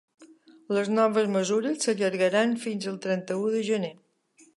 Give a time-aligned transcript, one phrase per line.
[0.77, 3.93] Les noves mesures s’allargaran fins el trenta-u de gener.